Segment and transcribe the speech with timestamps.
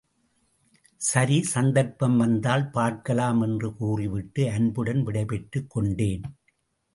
[1.01, 6.25] சரி, சந்தர்ப்பம் வந்தால் பார்க்கலாம், என்று கூறிவிட்டு அன்புடன் விடைபெற்றுக் கொண்டேன்.